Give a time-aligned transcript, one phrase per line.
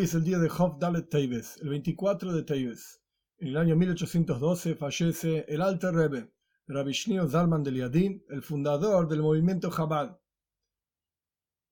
[0.00, 3.02] Es el día de Hov Dalet Teibes, el 24 de Teibes.
[3.36, 6.32] En el año 1812 fallece el Alter Rebbe,
[6.68, 10.18] Rabbi Shneur Zalman de Liadin, el fundador del movimiento Chabad.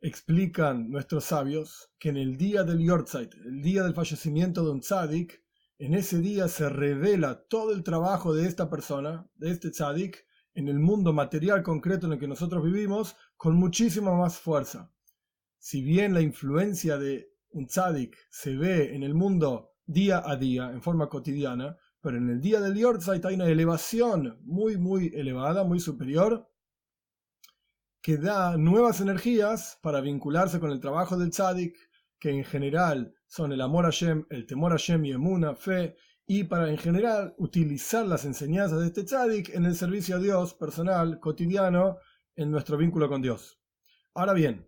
[0.02, 4.80] Explican nuestros sabios que en el día del Yortzeit, el día del fallecimiento de un
[4.80, 5.42] tzadik,
[5.78, 10.68] en ese día se revela todo el trabajo de esta persona, de este tzadik, en
[10.68, 14.92] el mundo material concreto en el que nosotros vivimos, con muchísima más fuerza.
[15.58, 20.70] Si bien la influencia de un tzadik se ve en el mundo día a día,
[20.70, 25.64] en forma cotidiana, pero en el día del Yortzeit hay una elevación muy, muy elevada,
[25.64, 26.48] muy superior,
[28.00, 31.76] que da nuevas energías para vincularse con el trabajo del tzadik,
[32.18, 35.96] que en general son el amor a Shem, el temor a Shem y emuna, fe,
[36.26, 40.54] y para en general utilizar las enseñanzas de este tzadik en el servicio a Dios
[40.54, 41.98] personal, cotidiano,
[42.36, 43.60] en nuestro vínculo con Dios.
[44.14, 44.67] Ahora bien,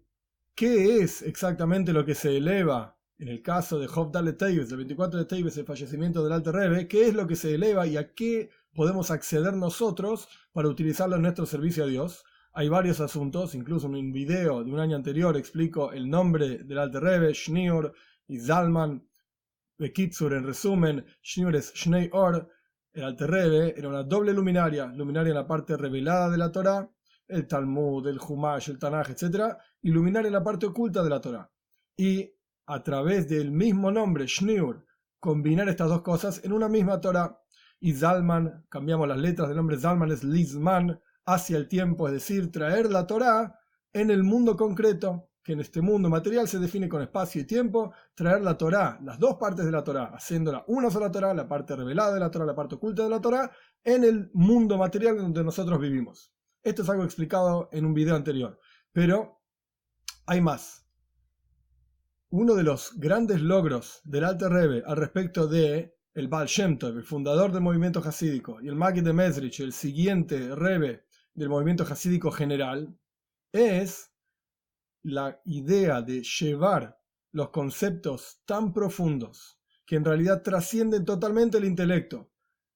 [0.60, 4.76] ¿Qué es exactamente lo que se eleva en el caso de Job Dalet Teibes, el
[4.76, 6.86] 24 de Teibes, el fallecimiento del Alter Rebbe?
[6.86, 11.22] ¿Qué es lo que se eleva y a qué podemos acceder nosotros para utilizarlo en
[11.22, 12.26] nuestro servicio a Dios?
[12.52, 16.76] Hay varios asuntos, incluso en un video de un año anterior explico el nombre del
[16.76, 17.94] Alter Rebbe, Schneer
[18.26, 19.08] y Zalman.
[19.78, 22.50] Bekitsur, en resumen, Schneer es Shnei Or,
[22.92, 26.86] el Alter Rebbe era una doble luminaria, luminaria en la parte revelada de la Torah
[27.30, 31.50] el Talmud, el Humash, el Tanaj, etc., iluminar en la parte oculta de la Torah.
[31.96, 32.32] Y
[32.66, 34.84] a través del mismo nombre, Shneur,
[35.18, 37.40] combinar estas dos cosas en una misma Torah.
[37.78, 42.50] Y Zalman, cambiamos las letras del nombre Zalman, es Lizman, hacia el tiempo, es decir,
[42.50, 43.58] traer la Torah
[43.92, 47.92] en el mundo concreto, que en este mundo material se define con espacio y tiempo,
[48.14, 51.76] traer la Torah, las dos partes de la Torah, haciéndola una sola Torah, la parte
[51.76, 53.50] revelada de la Torah, la parte oculta de la Torah,
[53.82, 56.32] en el mundo material donde nosotros vivimos.
[56.62, 58.60] Esto es algo explicado en un video anterior,
[58.92, 59.40] pero
[60.26, 60.86] hay más.
[62.28, 66.98] Uno de los grandes logros del Alter Rebbe al respecto de el Baal Shem Tov,
[66.98, 71.84] el fundador del movimiento hasídico, y el Magid de Mesrich, el siguiente Rebbe del movimiento
[71.84, 72.94] hasídico general,
[73.52, 74.12] es
[75.02, 77.00] la idea de llevar
[77.32, 82.30] los conceptos tan profundos que en realidad trascienden totalmente el intelecto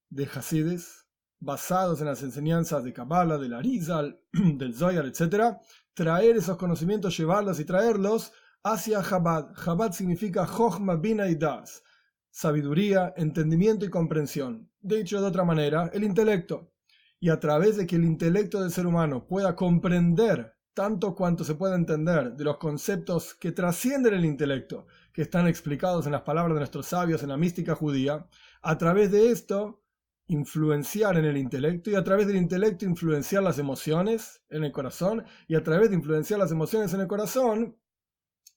[0.08, 1.03] de Hasides
[1.44, 5.56] basados en las enseñanzas de Kabbalah, del Arizal, del Zoyar, etc.,
[5.92, 8.32] traer esos conocimientos, llevarlos y traerlos
[8.62, 9.54] hacia Chabad.
[9.62, 11.82] Chabad significa Chochma Bina y Das,
[12.30, 14.70] sabiduría, entendimiento y comprensión.
[14.80, 16.72] De hecho, de otra manera, el intelecto.
[17.20, 21.54] Y a través de que el intelecto del ser humano pueda comprender tanto cuanto se
[21.54, 26.54] pueda entender de los conceptos que trascienden el intelecto, que están explicados en las palabras
[26.54, 28.26] de nuestros sabios en la mística judía,
[28.60, 29.83] a través de esto
[30.26, 35.24] influenciar en el intelecto y a través del intelecto influenciar las emociones en el corazón
[35.46, 37.76] y a través de influenciar las emociones en el corazón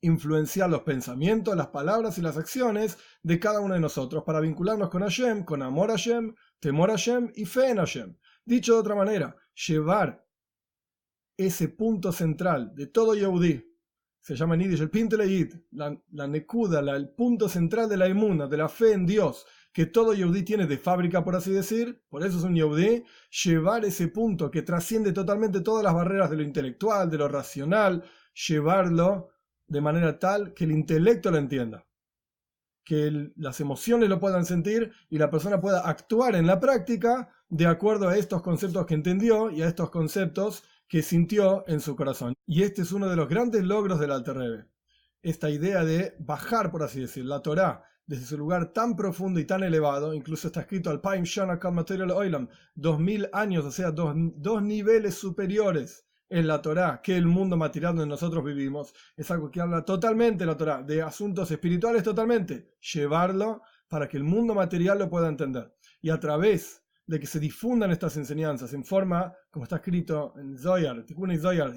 [0.02, 4.90] influenciar los pensamientos, las palabras y las acciones de cada uno de nosotros para vincularnos
[4.90, 8.16] con Hashem, con amor a Hashem, temor a Hashem y fe en Hashem.
[8.46, 9.36] Dicho de otra manera,
[9.68, 10.26] llevar
[11.36, 13.64] ese punto central de todo Yehudi,
[14.22, 18.58] se llama en el Pinteleit, la, la Nekuda, el punto central de la inmuna, de
[18.58, 19.46] la fe en Dios,
[19.78, 23.04] que todo Yehudi tiene de fábrica, por así decir, por eso es un Yehudi,
[23.44, 28.04] llevar ese punto que trasciende totalmente todas las barreras de lo intelectual, de lo racional,
[28.48, 29.30] llevarlo
[29.68, 31.86] de manera tal que el intelecto lo entienda,
[32.84, 37.68] que las emociones lo puedan sentir y la persona pueda actuar en la práctica de
[37.68, 42.34] acuerdo a estos conceptos que entendió y a estos conceptos que sintió en su corazón.
[42.48, 44.66] Y este es uno de los grandes logros del Alter Rebbe.
[45.22, 49.46] Esta idea de bajar, por así decir, la Torá desde su lugar tan profundo y
[49.46, 53.92] tan elevado, incluso está escrito al Paim Shana Material Oilam, dos mil años, o sea,
[53.92, 58.94] dos, dos niveles superiores en la Torá que el mundo material donde nosotros vivimos.
[59.16, 62.76] Es algo que habla totalmente la Torá, de asuntos espirituales totalmente.
[62.94, 65.74] Llevarlo para que el mundo material lo pueda entender.
[66.02, 70.58] Y a través de que se difundan estas enseñanzas en forma, como está escrito en
[70.58, 71.74] Zoyar, Tikkun Zoyar,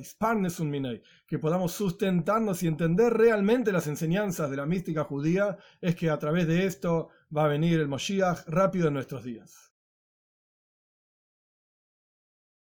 [1.27, 6.19] que podamos sustentarnos y entender realmente las enseñanzas de la mística judía, es que a
[6.19, 9.70] través de esto va a venir el Moshiach rápido en nuestros días.